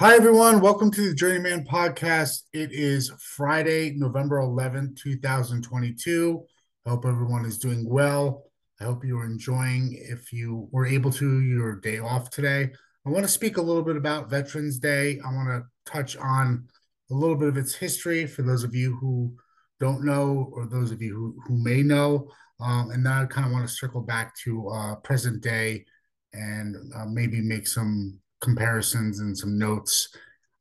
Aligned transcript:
Hi, 0.00 0.14
everyone. 0.14 0.60
Welcome 0.60 0.92
to 0.92 1.08
the 1.08 1.14
Journeyman 1.16 1.64
Podcast. 1.64 2.44
It 2.52 2.70
is 2.70 3.10
Friday, 3.18 3.94
November 3.96 4.36
11th, 4.36 4.96
2022. 4.96 6.40
I 6.86 6.90
hope 6.90 7.04
everyone 7.04 7.44
is 7.44 7.58
doing 7.58 7.84
well. 7.84 8.44
I 8.80 8.84
hope 8.84 9.04
you're 9.04 9.24
enjoying, 9.24 9.98
if 10.00 10.32
you 10.32 10.68
were 10.70 10.86
able 10.86 11.10
to, 11.10 11.40
your 11.40 11.80
day 11.80 11.98
off 11.98 12.30
today. 12.30 12.70
I 13.04 13.10
want 13.10 13.24
to 13.24 13.28
speak 13.28 13.56
a 13.56 13.60
little 13.60 13.82
bit 13.82 13.96
about 13.96 14.30
Veterans 14.30 14.78
Day. 14.78 15.18
I 15.26 15.34
want 15.34 15.48
to 15.48 15.92
touch 15.92 16.16
on 16.16 16.68
a 17.10 17.14
little 17.14 17.34
bit 17.34 17.48
of 17.48 17.56
its 17.56 17.74
history 17.74 18.24
for 18.24 18.42
those 18.42 18.62
of 18.62 18.76
you 18.76 18.96
who 19.00 19.34
don't 19.80 20.04
know 20.04 20.48
or 20.52 20.66
those 20.66 20.92
of 20.92 21.02
you 21.02 21.12
who, 21.12 21.42
who 21.44 21.60
may 21.60 21.82
know. 21.82 22.30
Um, 22.60 22.92
and 22.92 23.04
then 23.04 23.12
I 23.12 23.24
kind 23.24 23.48
of 23.48 23.52
want 23.52 23.66
to 23.66 23.74
circle 23.74 24.02
back 24.02 24.36
to 24.44 24.68
uh, 24.68 24.94
present 25.02 25.42
day 25.42 25.86
and 26.32 26.76
uh, 26.94 27.06
maybe 27.06 27.40
make 27.40 27.66
some 27.66 28.20
comparisons 28.40 29.20
and 29.20 29.36
some 29.36 29.58
notes. 29.58 30.08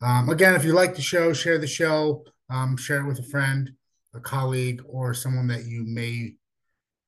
Um, 0.02 0.30
again, 0.30 0.55
if 0.55 0.63
you 0.63 0.73
like 0.73 0.95
the 0.95 1.02
show, 1.02 1.34
share 1.34 1.58
the 1.58 1.68
show, 1.68 2.23
um, 2.49 2.77
share 2.77 3.02
it 3.02 3.08
with 3.08 3.20
a 3.20 3.23
friend, 3.23 3.72
a 4.13 4.20
colleague, 4.20 4.81
or 4.88 5.13
someone 5.13 5.48
that 5.48 5.66
you 5.66 5.84
may 5.85 6.35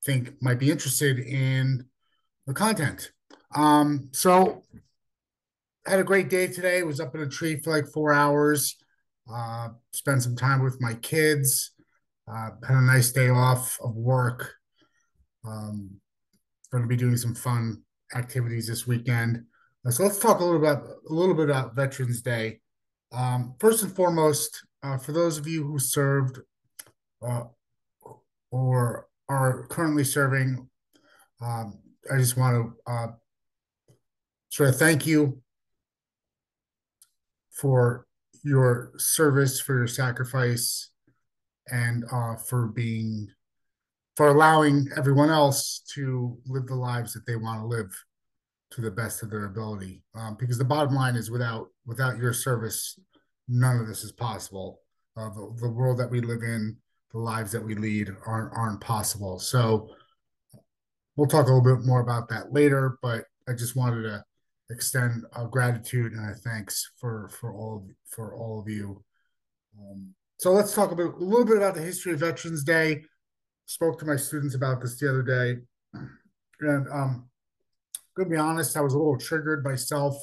think 0.04 0.32
might 0.40 0.58
be 0.58 0.70
interested 0.70 1.18
in 1.18 1.84
the 2.46 2.54
content. 2.54 3.12
Um, 3.54 4.08
so, 4.12 4.62
had 5.86 6.00
a 6.00 6.04
great 6.04 6.28
day 6.28 6.46
today. 6.46 6.82
Was 6.82 7.00
up 7.00 7.14
in 7.14 7.22
a 7.22 7.28
tree 7.28 7.60
for 7.60 7.70
like 7.70 7.88
four 7.88 8.12
hours. 8.12 8.76
Uh, 9.32 9.68
spent 9.92 10.22
some 10.22 10.36
time 10.36 10.62
with 10.62 10.80
my 10.80 10.94
kids. 10.94 11.72
Uh, 12.30 12.50
had 12.66 12.76
a 12.76 12.80
nice 12.80 13.12
day 13.12 13.28
off 13.28 13.78
of 13.80 13.94
work. 13.94 14.54
Um, 15.46 16.00
going 16.70 16.82
to 16.82 16.88
be 16.88 16.96
doing 16.96 17.16
some 17.16 17.34
fun 17.34 17.82
activities 18.14 18.68
this 18.68 18.86
weekend. 18.86 19.44
So 19.88 20.02
let's 20.02 20.18
talk 20.18 20.40
a 20.40 20.44
little 20.44 20.60
about 20.60 20.84
a 21.08 21.12
little 21.12 21.34
bit 21.34 21.48
about 21.48 21.74
Veterans 21.74 22.20
Day. 22.20 22.60
Um, 23.12 23.54
first 23.58 23.82
and 23.82 23.90
foremost, 23.90 24.62
uh, 24.82 24.98
for 24.98 25.12
those 25.12 25.38
of 25.38 25.48
you 25.48 25.64
who 25.64 25.78
served 25.78 26.38
uh, 27.26 27.44
or 28.50 29.06
are 29.30 29.66
currently 29.68 30.04
serving, 30.04 30.68
um, 31.40 31.78
I 32.12 32.18
just 32.18 32.36
want 32.36 32.74
to 32.86 32.92
uh, 32.92 33.06
sort 34.50 34.68
of 34.68 34.76
thank 34.76 35.06
you 35.06 35.40
for 37.50 38.06
your 38.44 38.92
service, 38.98 39.60
for 39.60 39.74
your 39.78 39.86
sacrifice, 39.86 40.90
and 41.68 42.04
uh, 42.12 42.36
for 42.36 42.66
being 42.66 43.28
for 44.14 44.28
allowing 44.28 44.88
everyone 44.94 45.30
else 45.30 45.82
to 45.94 46.36
live 46.46 46.66
the 46.66 46.74
lives 46.74 47.14
that 47.14 47.24
they 47.26 47.36
want 47.36 47.62
to 47.62 47.66
live 47.66 47.90
to 48.72 48.80
the 48.80 48.90
best 48.90 49.22
of 49.22 49.30
their 49.30 49.46
ability. 49.46 50.02
Um, 50.14 50.36
because 50.38 50.58
the 50.58 50.64
bottom 50.64 50.94
line 50.94 51.16
is, 51.16 51.30
without 51.30 51.68
without 51.86 52.18
your 52.18 52.32
service, 52.32 52.98
none 53.48 53.78
of 53.78 53.86
this 53.86 54.04
is 54.04 54.12
possible. 54.12 54.80
Uh, 55.16 55.28
the, 55.30 55.54
the 55.60 55.70
world 55.70 55.98
that 55.98 56.10
we 56.10 56.20
live 56.20 56.42
in, 56.42 56.76
the 57.12 57.18
lives 57.18 57.52
that 57.52 57.64
we 57.64 57.74
lead, 57.74 58.08
aren't 58.26 58.56
aren't 58.56 58.80
possible. 58.80 59.38
So 59.38 59.90
we'll 61.16 61.28
talk 61.28 61.46
a 61.46 61.52
little 61.52 61.76
bit 61.76 61.86
more 61.86 62.00
about 62.00 62.28
that 62.28 62.52
later. 62.52 62.98
But 63.02 63.24
I 63.48 63.52
just 63.52 63.76
wanted 63.76 64.02
to 64.02 64.24
extend 64.70 65.24
a 65.36 65.46
gratitude 65.46 66.12
and 66.12 66.30
a 66.30 66.34
thanks 66.34 66.92
for 66.96 67.28
for 67.28 67.52
all 67.52 67.78
of, 67.78 67.94
for 68.08 68.34
all 68.34 68.60
of 68.60 68.68
you. 68.68 69.02
Um, 69.78 70.14
so 70.38 70.52
let's 70.52 70.74
talk 70.74 70.92
about 70.92 71.14
a 71.14 71.24
little 71.24 71.44
bit 71.44 71.56
about 71.56 71.74
the 71.74 71.82
history 71.82 72.12
of 72.12 72.20
Veterans 72.20 72.64
Day. 72.64 73.02
Spoke 73.66 73.98
to 73.98 74.06
my 74.06 74.16
students 74.16 74.54
about 74.54 74.80
this 74.80 74.98
the 74.98 75.08
other 75.08 75.22
day, 75.22 75.60
and 76.60 76.88
um, 76.88 77.29
to 78.24 78.30
be 78.30 78.36
honest, 78.36 78.76
I 78.76 78.80
was 78.80 78.94
a 78.94 78.98
little 78.98 79.18
triggered 79.18 79.64
myself 79.64 80.16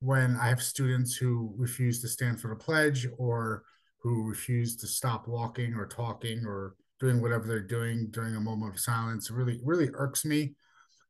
when 0.00 0.36
I 0.36 0.48
have 0.48 0.62
students 0.62 1.16
who 1.16 1.52
refuse 1.56 2.00
to 2.02 2.08
stand 2.08 2.40
for 2.40 2.48
the 2.48 2.56
pledge 2.56 3.06
or 3.18 3.64
who 4.00 4.28
refuse 4.28 4.76
to 4.76 4.86
stop 4.86 5.26
walking 5.26 5.74
or 5.74 5.86
talking 5.86 6.44
or 6.46 6.74
doing 7.00 7.20
whatever 7.20 7.46
they're 7.46 7.60
doing 7.60 8.08
during 8.10 8.36
a 8.36 8.40
moment 8.40 8.74
of 8.74 8.80
silence. 8.80 9.30
It 9.30 9.34
really, 9.34 9.60
really 9.64 9.90
irks 9.94 10.24
me. 10.24 10.54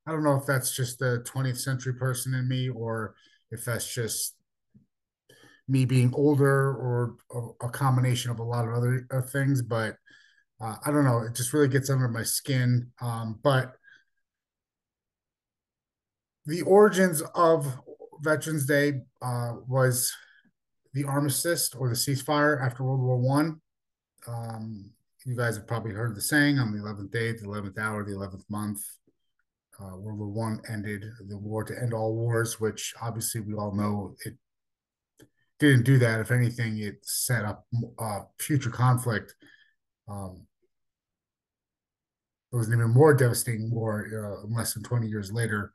I 0.06 0.12
don't 0.12 0.24
know 0.24 0.36
if 0.36 0.46
that's 0.46 0.74
just 0.74 0.98
the 0.98 1.22
20th 1.26 1.58
century 1.58 1.94
person 1.94 2.34
in 2.34 2.48
me 2.48 2.68
or 2.70 3.14
if 3.50 3.64
that's 3.64 3.92
just 3.92 4.34
me 5.68 5.84
being 5.84 6.12
older 6.14 6.72
or 6.72 7.16
a, 7.60 7.68
combination 7.68 8.30
of 8.30 8.38
a 8.38 8.42
lot 8.42 8.66
of 8.66 8.72
other 8.72 9.06
uh, 9.10 9.20
things, 9.20 9.60
but 9.60 9.96
uh, 10.60 10.76
I 10.84 10.90
don't 10.90 11.04
know. 11.04 11.20
It 11.20 11.34
just 11.34 11.52
really 11.52 11.68
gets 11.68 11.90
under 11.90 12.08
my 12.08 12.22
skin. 12.22 12.90
Um, 13.02 13.38
but 13.42 13.72
the 16.48 16.62
origins 16.62 17.22
of 17.34 17.78
Veterans 18.22 18.64
Day 18.64 19.02
uh, 19.20 19.52
was 19.68 20.10
the 20.94 21.04
armistice 21.04 21.74
or 21.74 21.90
the 21.90 21.94
ceasefire 21.94 22.64
after 22.64 22.82
World 22.82 23.02
War 23.02 23.18
One. 23.18 23.60
Um, 24.26 24.90
you 25.26 25.36
guys 25.36 25.56
have 25.56 25.66
probably 25.66 25.92
heard 25.92 26.16
the 26.16 26.22
saying 26.22 26.58
on 26.58 26.72
the 26.72 26.78
11th 26.82 27.10
day, 27.10 27.32
the 27.32 27.46
11th 27.46 27.78
hour, 27.78 28.02
the 28.02 28.12
11th 28.12 28.44
month. 28.48 28.80
Uh, 29.78 29.98
World 29.98 30.18
War 30.18 30.28
One 30.28 30.62
ended 30.70 31.04
the 31.28 31.36
war 31.36 31.64
to 31.64 31.74
end 31.82 31.92
all 31.92 32.14
wars, 32.14 32.58
which 32.58 32.94
obviously 33.02 33.42
we 33.42 33.52
all 33.52 33.74
know 33.74 34.16
it 34.24 34.34
didn't 35.58 35.84
do 35.84 35.98
that. 35.98 36.18
If 36.18 36.30
anything, 36.30 36.78
it 36.78 37.04
set 37.04 37.44
up 37.44 37.66
uh, 37.98 38.20
future 38.38 38.70
conflict. 38.70 39.34
Um, 40.08 40.46
it 42.50 42.56
was 42.56 42.68
an 42.68 42.74
even 42.78 42.90
more 42.90 43.12
devastating 43.12 43.70
war 43.70 44.06
uh, 44.10 44.46
less 44.48 44.72
than 44.72 44.82
20 44.82 45.06
years 45.06 45.30
later 45.30 45.74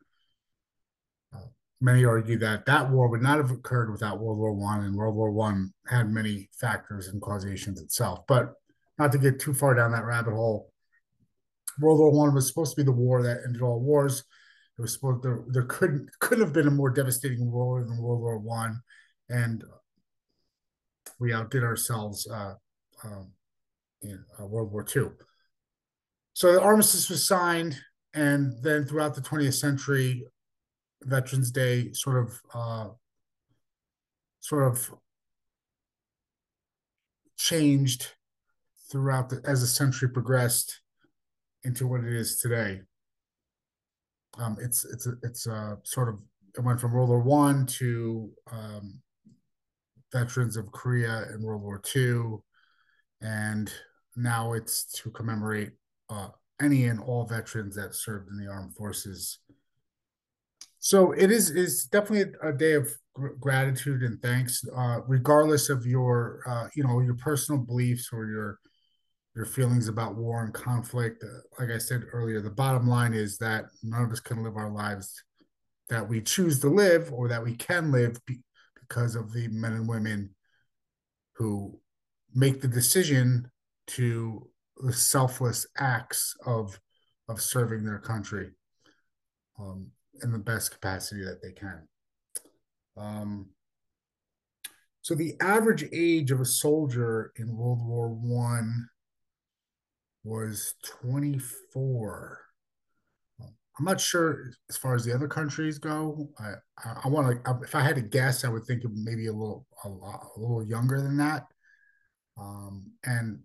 many 1.83 2.05
argue 2.05 2.39
that 2.39 2.65
that 2.65 2.89
war 2.89 3.09
would 3.09 3.21
not 3.21 3.37
have 3.37 3.51
occurred 3.51 3.91
without 3.91 4.19
World 4.19 4.39
War 4.39 4.53
One, 4.53 4.85
and 4.85 4.95
World 4.95 5.15
War 5.15 5.31
One 5.31 5.73
had 5.85 6.09
many 6.09 6.49
factors 6.59 7.09
and 7.09 7.21
causations 7.21 7.81
itself. 7.81 8.21
But 8.25 8.53
not 8.97 9.11
to 9.11 9.17
get 9.17 9.39
too 9.39 9.53
far 9.53 9.75
down 9.75 9.91
that 9.91 10.05
rabbit 10.05 10.33
hole, 10.33 10.71
World 11.79 11.99
War 11.99 12.11
One 12.11 12.33
was 12.33 12.47
supposed 12.47 12.71
to 12.71 12.81
be 12.81 12.85
the 12.85 12.93
war 12.93 13.21
that 13.21 13.41
ended 13.45 13.61
all 13.61 13.81
wars. 13.81 14.23
It 14.79 14.81
was 14.81 14.93
supposed 14.93 15.23
there 15.23 15.43
there 15.49 15.65
couldn't 15.65 16.09
couldn't 16.19 16.45
have 16.45 16.53
been 16.53 16.67
a 16.67 16.71
more 16.71 16.89
devastating 16.89 17.51
war 17.51 17.83
than 17.83 18.01
World 18.01 18.21
War 18.21 18.39
One, 18.39 18.81
and 19.29 19.61
we 21.19 21.33
outdid 21.33 21.63
ourselves 21.63 22.25
uh, 22.31 22.53
um, 23.03 23.31
in 24.01 24.23
uh, 24.39 24.45
World 24.45 24.71
War 24.71 24.83
Two. 24.83 25.11
So 26.31 26.53
the 26.53 26.61
armistice 26.61 27.09
was 27.09 27.27
signed, 27.27 27.77
and 28.13 28.53
then 28.63 28.85
throughout 28.85 29.15
the 29.15 29.21
20th 29.21 29.53
century, 29.53 30.25
Veterans 31.05 31.51
Day 31.51 31.91
sort 31.93 32.17
of 32.17 32.41
uh, 32.53 32.89
sort 34.39 34.63
of 34.63 34.93
changed 37.37 38.07
throughout 38.91 39.29
the 39.29 39.41
as 39.45 39.61
the 39.61 39.67
century 39.67 40.09
progressed 40.09 40.81
into 41.63 41.87
what 41.87 42.03
it 42.03 42.13
is 42.13 42.37
today. 42.37 42.81
Um, 44.37 44.57
it's 44.61 44.85
it's 44.85 45.07
a, 45.07 45.13
it's 45.23 45.47
a 45.47 45.77
sort 45.83 46.09
of 46.09 46.19
it 46.55 46.61
went 46.61 46.79
from 46.79 46.93
World 46.93 47.09
War 47.09 47.21
One 47.21 47.65
to 47.65 48.31
um, 48.51 49.01
veterans 50.11 50.57
of 50.57 50.71
Korea 50.71 51.25
and 51.29 51.43
World 51.43 51.61
War 51.61 51.79
Two, 51.79 52.43
and 53.21 53.71
now 54.15 54.53
it's 54.53 54.85
to 55.01 55.09
commemorate 55.09 55.71
uh, 56.09 56.29
any 56.61 56.85
and 56.85 56.99
all 56.99 57.25
veterans 57.25 57.75
that 57.75 57.95
served 57.95 58.29
in 58.29 58.37
the 58.37 58.51
armed 58.51 58.75
forces 58.75 59.39
so 60.83 61.13
it 61.13 61.31
is 61.31 61.49
is 61.49 61.85
definitely 61.85 62.33
a, 62.43 62.51
day 62.51 62.73
of 62.73 62.93
gr- 63.13 63.37
gratitude 63.39 64.03
and 64.03 64.21
thanks, 64.21 64.65
uh, 64.75 64.99
regardless 65.07 65.69
of 65.69 65.85
your 65.85 66.41
uh, 66.45 66.67
you 66.75 66.83
know 66.83 66.99
your 66.99 67.15
personal 67.15 67.61
beliefs 67.61 68.09
or 68.11 68.25
your 68.25 68.59
your 69.33 69.45
feelings 69.45 69.87
about 69.87 70.15
war 70.15 70.43
and 70.43 70.53
conflict. 70.53 71.23
Uh, 71.23 71.39
like 71.57 71.73
I 71.73 71.77
said 71.77 72.03
earlier, 72.11 72.41
the 72.41 72.49
bottom 72.49 72.85
line 72.85 73.13
is 73.13 73.37
that 73.37 73.63
none 73.81 74.03
of 74.03 74.11
us 74.11 74.19
can 74.19 74.43
live 74.43 74.57
our 74.57 74.69
lives 74.69 75.23
that 75.87 76.09
we 76.09 76.19
choose 76.19 76.59
to 76.59 76.67
live 76.67 77.13
or 77.13 77.29
that 77.29 77.41
we 77.41 77.55
can 77.55 77.89
live 77.89 78.19
be- 78.25 78.43
because 78.81 79.15
of 79.15 79.31
the 79.31 79.47
men 79.47 79.71
and 79.71 79.87
women 79.87 80.35
who 81.37 81.79
make 82.35 82.59
the 82.59 82.67
decision 82.67 83.49
to 83.87 84.49
the 84.83 84.91
selfless 84.91 85.65
acts 85.77 86.35
of 86.45 86.77
of 87.29 87.41
serving 87.41 87.85
their 87.85 87.99
country. 87.99 88.51
Um, 89.57 89.87
in 90.21 90.31
the 90.31 90.37
best 90.37 90.71
capacity 90.71 91.23
that 91.23 91.41
they 91.41 91.51
can. 91.51 91.87
Um, 92.95 93.49
so 95.01 95.15
the 95.15 95.35
average 95.41 95.85
age 95.91 96.31
of 96.31 96.39
a 96.39 96.45
soldier 96.45 97.33
in 97.35 97.55
World 97.55 97.85
War 97.85 98.09
One 98.09 98.89
was 100.23 100.75
24. 101.01 102.39
I'm 103.79 103.85
not 103.85 103.99
sure 103.99 104.51
as 104.69 104.77
far 104.77 104.93
as 104.93 105.03
the 105.03 105.13
other 105.13 105.27
countries 105.27 105.79
go. 105.79 106.29
I 106.39 106.53
I, 106.77 107.01
I 107.05 107.07
want 107.07 107.43
to. 107.43 107.59
If 107.63 107.73
I 107.73 107.81
had 107.81 107.95
to 107.95 108.01
guess, 108.01 108.45
I 108.45 108.49
would 108.49 108.65
think 108.65 108.83
of 108.83 108.91
maybe 108.93 109.27
a 109.27 109.33
little 109.33 109.65
a, 109.83 109.89
lot, 109.89 110.27
a 110.37 110.39
little 110.39 110.63
younger 110.63 111.01
than 111.01 111.17
that. 111.17 111.47
Um, 112.39 112.91
and 113.03 113.39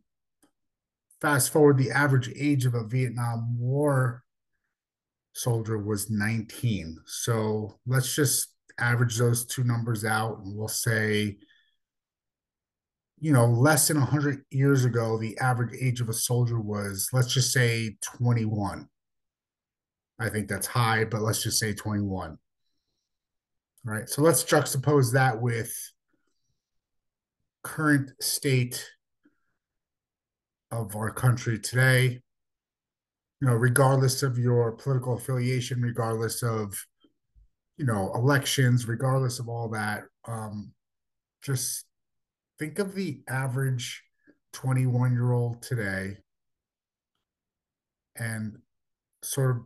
fast 1.20 1.50
forward, 1.50 1.78
the 1.78 1.90
average 1.90 2.30
age 2.36 2.66
of 2.66 2.74
a 2.74 2.86
Vietnam 2.86 3.58
War 3.58 4.22
soldier 5.38 5.78
was 5.78 6.10
19. 6.10 6.98
So 7.06 7.78
let's 7.86 8.14
just 8.14 8.54
average 8.78 9.16
those 9.16 9.44
two 9.44 9.64
numbers 9.64 10.04
out 10.04 10.38
and 10.38 10.56
we'll 10.56 10.68
say 10.68 11.36
you 13.20 13.32
know 13.32 13.46
less 13.46 13.88
than 13.88 13.98
100 13.98 14.44
years 14.50 14.84
ago 14.84 15.18
the 15.18 15.36
average 15.38 15.74
age 15.80 16.00
of 16.00 16.08
a 16.08 16.12
soldier 16.12 16.60
was 16.60 17.08
let's 17.12 17.34
just 17.34 17.52
say 17.52 17.96
21 18.02 18.88
i 20.20 20.28
think 20.28 20.46
that's 20.46 20.68
high 20.68 21.04
but 21.04 21.22
let's 21.22 21.42
just 21.42 21.58
say 21.58 21.74
21 21.74 22.30
All 22.30 22.38
right. 23.84 24.08
so 24.08 24.22
let's 24.22 24.44
juxtapose 24.44 25.12
that 25.14 25.40
with 25.40 25.74
current 27.64 28.12
state 28.20 28.88
of 30.70 30.94
our 30.94 31.10
country 31.10 31.58
today 31.58 32.20
you 33.40 33.46
know 33.46 33.54
regardless 33.54 34.22
of 34.22 34.38
your 34.38 34.72
political 34.72 35.14
affiliation 35.14 35.80
regardless 35.80 36.42
of 36.42 36.74
you 37.76 37.84
know 37.84 38.12
elections 38.14 38.88
regardless 38.88 39.38
of 39.38 39.48
all 39.48 39.68
that 39.68 40.04
um 40.26 40.72
just 41.42 41.84
think 42.58 42.78
of 42.78 42.94
the 42.94 43.20
average 43.28 44.02
21 44.52 45.12
year 45.12 45.32
old 45.32 45.62
today 45.62 46.16
and 48.16 48.58
sort 49.22 49.56
of 49.56 49.62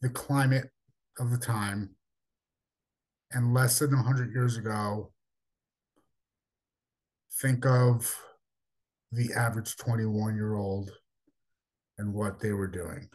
the 0.00 0.08
climate 0.08 0.70
of 1.18 1.30
the 1.30 1.38
time. 1.38 1.90
And 3.32 3.52
less 3.52 3.78
than 3.78 3.94
100 3.94 4.32
years 4.32 4.56
ago 4.56 5.12
think 7.40 7.64
of 7.66 8.14
the 9.12 9.32
average 9.34 9.76
21 9.76 10.34
year 10.34 10.54
old 10.54 10.90
and 11.98 12.14
what 12.14 12.40
they 12.40 12.52
were 12.52 12.68
doing 12.68 13.08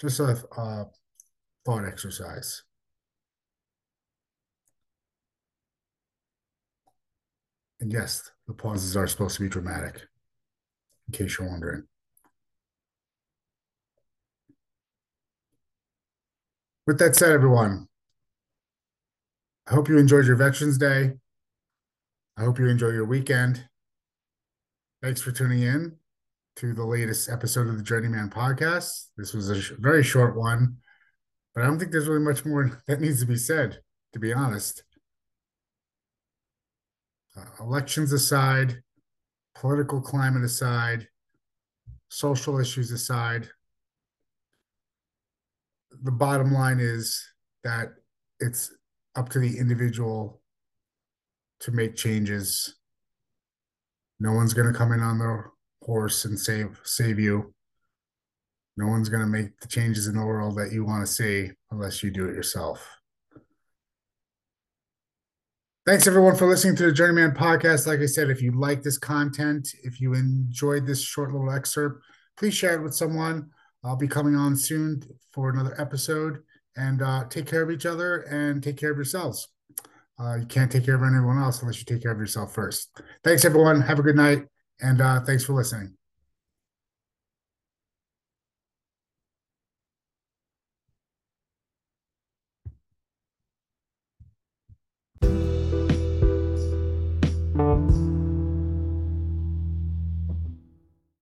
just 0.00 0.18
a, 0.18 0.42
a 0.56 0.86
thought 1.64 1.84
exercise. 1.84 2.62
And 7.80 7.92
yes, 7.92 8.30
the 8.46 8.54
pauses 8.54 8.96
are 8.96 9.06
supposed 9.06 9.36
to 9.36 9.42
be 9.42 9.48
dramatic, 9.48 10.06
in 11.08 11.12
case 11.12 11.38
you're 11.38 11.48
wondering. 11.48 11.84
With 16.86 16.98
that 16.98 17.16
said, 17.16 17.32
everyone, 17.32 17.86
I 19.66 19.74
hope 19.74 19.88
you 19.88 19.98
enjoyed 19.98 20.26
your 20.26 20.36
Veterans 20.36 20.76
Day. 20.76 21.12
I 22.40 22.44
hope 22.44 22.58
you 22.58 22.68
enjoy 22.68 22.88
your 22.88 23.04
weekend. 23.04 23.68
Thanks 25.02 25.20
for 25.20 25.30
tuning 25.30 25.62
in 25.62 25.96
to 26.56 26.72
the 26.72 26.86
latest 26.86 27.28
episode 27.28 27.68
of 27.68 27.76
the 27.76 27.82
Journeyman 27.82 28.30
podcast. 28.30 29.08
This 29.18 29.34
was 29.34 29.50
a 29.50 29.60
sh- 29.60 29.72
very 29.78 30.02
short 30.02 30.34
one, 30.34 30.78
but 31.54 31.62
I 31.62 31.66
don't 31.66 31.78
think 31.78 31.92
there's 31.92 32.08
really 32.08 32.24
much 32.24 32.46
more 32.46 32.82
that 32.88 32.98
needs 32.98 33.20
to 33.20 33.26
be 33.26 33.36
said, 33.36 33.82
to 34.14 34.18
be 34.18 34.32
honest. 34.32 34.84
Uh, 37.36 37.44
elections 37.62 38.10
aside, 38.10 38.82
political 39.54 40.00
climate 40.00 40.42
aside, 40.42 41.08
social 42.08 42.58
issues 42.58 42.90
aside, 42.90 43.50
the 46.02 46.10
bottom 46.10 46.54
line 46.54 46.80
is 46.80 47.22
that 47.64 47.88
it's 48.38 48.72
up 49.14 49.28
to 49.28 49.40
the 49.40 49.58
individual 49.58 50.39
to 51.60 51.72
make 51.72 51.96
changes. 51.96 52.76
No 54.18 54.32
one's 54.32 54.54
going 54.54 54.70
to 54.70 54.78
come 54.78 54.92
in 54.92 55.00
on 55.00 55.18
the 55.18 55.44
horse 55.82 56.24
and 56.24 56.38
save 56.38 56.80
save 56.84 57.18
you. 57.18 57.54
No 58.76 58.86
one's 58.86 59.08
going 59.08 59.22
to 59.22 59.26
make 59.26 59.58
the 59.60 59.68
changes 59.68 60.06
in 60.06 60.16
the 60.16 60.24
world 60.24 60.56
that 60.56 60.72
you 60.72 60.84
want 60.84 61.06
to 61.06 61.12
see 61.12 61.50
unless 61.70 62.02
you 62.02 62.10
do 62.10 62.26
it 62.26 62.34
yourself. 62.34 62.86
Thanks 65.86 66.06
everyone 66.06 66.36
for 66.36 66.46
listening 66.46 66.76
to 66.76 66.84
the 66.84 66.92
Journeyman 66.92 67.32
podcast. 67.32 67.86
Like 67.86 68.00
I 68.00 68.06
said, 68.06 68.30
if 68.30 68.42
you 68.42 68.52
like 68.52 68.82
this 68.82 68.98
content, 68.98 69.68
if 69.82 70.00
you 70.00 70.14
enjoyed 70.14 70.86
this 70.86 71.02
short 71.02 71.32
little 71.32 71.50
excerpt, 71.50 72.04
please 72.36 72.54
share 72.54 72.74
it 72.74 72.82
with 72.82 72.94
someone. 72.94 73.50
I'll 73.82 73.96
be 73.96 74.06
coming 74.06 74.36
on 74.36 74.56
soon 74.56 75.02
for 75.32 75.50
another 75.50 75.74
episode. 75.80 76.38
And 76.76 77.02
uh, 77.02 77.24
take 77.28 77.46
care 77.46 77.62
of 77.62 77.70
each 77.70 77.86
other 77.86 78.18
and 78.20 78.62
take 78.62 78.76
care 78.76 78.92
of 78.92 78.96
yourselves. 78.96 79.48
Uh, 80.20 80.36
you 80.36 80.46
can't 80.46 80.70
take 80.70 80.84
care 80.84 80.96
of 80.96 81.02
anyone 81.02 81.38
else 81.38 81.62
unless 81.62 81.78
you 81.78 81.84
take 81.84 82.02
care 82.02 82.12
of 82.12 82.18
yourself 82.18 82.52
first. 82.54 82.90
Thanks, 83.24 83.44
everyone. 83.44 83.80
Have 83.80 83.98
a 83.98 84.02
good 84.02 84.16
night. 84.16 84.44
And 84.80 85.00
uh, 85.00 85.20
thanks 85.20 85.44
for 85.44 85.54
listening. 85.54 85.96